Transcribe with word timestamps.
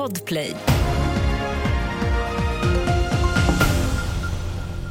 Podplay. 0.00 0.56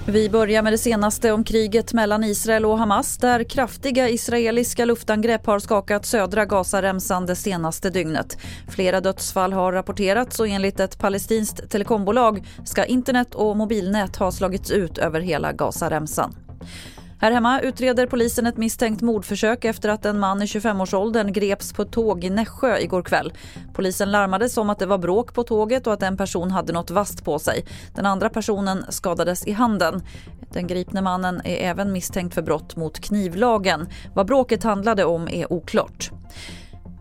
Vi 0.07 0.29
börjar 0.29 0.63
med 0.63 0.73
det 0.73 0.77
senaste 0.77 1.31
om 1.31 1.43
kriget 1.43 1.93
mellan 1.93 2.23
Israel 2.23 2.65
och 2.65 2.77
Hamas 2.77 3.17
där 3.17 3.43
kraftiga 3.43 4.09
israeliska 4.09 4.85
luftangrepp 4.85 5.45
har 5.45 5.59
skakat 5.59 6.05
södra 6.05 6.45
Gazaremsan 6.45 7.25
det 7.25 7.35
senaste 7.35 7.89
dygnet. 7.89 8.37
Flera 8.67 9.01
dödsfall 9.01 9.53
har 9.53 9.71
rapporterats 9.71 10.39
och 10.39 10.47
enligt 10.47 10.79
ett 10.79 10.99
palestinskt 10.99 11.69
telekombolag 11.69 12.47
ska 12.65 12.85
internet 12.85 13.35
och 13.35 13.57
mobilnät 13.57 14.15
ha 14.15 14.31
slagits 14.31 14.71
ut 14.71 14.97
över 14.97 15.21
hela 15.21 15.51
Gazaremsan. 15.51 16.48
Här 17.21 17.31
hemma 17.31 17.59
utreder 17.61 18.05
polisen 18.05 18.45
ett 18.45 18.57
misstänkt 18.57 19.01
mordförsök 19.01 19.65
efter 19.65 19.89
att 19.89 20.05
en 20.05 20.19
man 20.19 20.41
i 20.41 20.45
25-årsåldern 20.45 21.33
greps 21.33 21.73
på 21.73 21.81
ett 21.81 21.91
tåg 21.91 22.23
i 22.23 22.29
Nässjö 22.29 22.77
igår 22.77 23.01
kväll. 23.01 23.33
Polisen 23.73 24.11
larmades 24.11 24.57
om 24.57 24.69
att 24.69 24.79
det 24.79 24.85
var 24.85 24.97
bråk 24.97 25.33
på 25.33 25.43
tåget 25.43 25.87
och 25.87 25.93
att 25.93 26.03
en 26.03 26.17
person 26.17 26.51
hade 26.51 26.73
något 26.73 26.91
vasst 26.91 27.25
på 27.25 27.39
sig. 27.39 27.65
Den 27.95 28.05
andra 28.05 28.29
personen 28.29 28.85
skadades 28.89 29.47
i 29.47 29.51
handen. 29.51 30.01
Den 30.53 30.67
gripne 30.67 31.01
mannen 31.01 31.41
är 31.43 31.69
även 31.69 31.91
misstänkt 31.91 32.33
för 32.33 32.41
brott 32.41 32.75
mot 32.75 32.99
knivlagen. 32.99 33.87
Vad 34.13 34.27
bråket 34.27 34.63
handlade 34.63 35.05
om 35.05 35.27
är 35.27 35.53
oklart. 35.53 36.11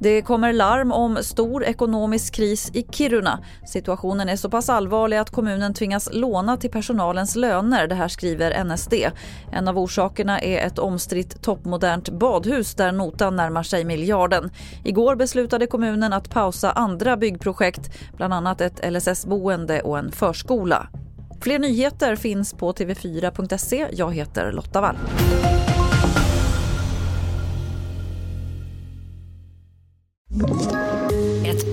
Det 0.00 0.22
kommer 0.22 0.52
larm 0.52 0.92
om 0.92 1.18
stor 1.20 1.64
ekonomisk 1.64 2.34
kris 2.34 2.70
i 2.74 2.82
Kiruna. 2.90 3.38
Situationen 3.66 4.28
är 4.28 4.36
så 4.36 4.50
pass 4.50 4.68
allvarlig 4.68 5.16
att 5.16 5.30
kommunen 5.30 5.74
tvingas 5.74 6.08
låna 6.12 6.56
till 6.56 6.70
personalens 6.70 7.36
löner. 7.36 7.86
Det 7.86 7.94
här 7.94 8.08
skriver 8.08 8.64
NSD. 8.64 8.94
En 9.52 9.68
av 9.68 9.78
orsakerna 9.78 10.40
är 10.40 10.66
ett 10.66 10.78
omstritt 10.78 11.42
toppmodernt 11.42 12.10
badhus 12.10 12.74
där 12.74 12.92
notan 12.92 13.36
närmar 13.36 13.62
sig 13.62 13.84
miljarden. 13.84 14.50
Igår 14.84 15.16
beslutade 15.16 15.66
kommunen 15.66 16.12
att 16.12 16.30
pausa 16.30 16.70
andra 16.70 17.16
byggprojekt, 17.16 17.90
bland 18.16 18.34
annat 18.34 18.60
ett 18.60 18.92
LSS-boende 18.92 19.80
och 19.80 19.98
en 19.98 20.12
förskola. 20.12 20.88
Fler 21.40 21.58
nyheter 21.58 22.16
finns 22.16 22.54
på 22.54 22.72
tv4.se. 22.72 23.86
Jag 23.92 24.14
heter 24.14 24.52
Lotta 24.52 24.80
Wall. 24.80 24.96